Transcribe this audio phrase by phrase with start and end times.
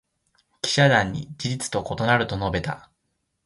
[0.63, 2.89] 記者団に「事実と異なる」と述べた。